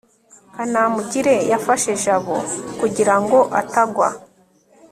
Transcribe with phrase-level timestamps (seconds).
[0.55, 2.35] kanamugire yafashe jabo
[2.79, 4.07] kugira ngo atagwa